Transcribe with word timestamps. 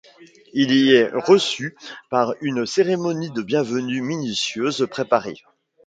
Il 0.53 0.71
y 0.73 0.93
est 0.95 1.11
reçu 1.13 1.75
par 2.09 2.33
une 2.41 2.65
cérémonie 2.65 3.29
de 3.29 3.43
bienvenue 3.43 4.01
minutieusement 4.01 4.87
préparée. 4.87 5.35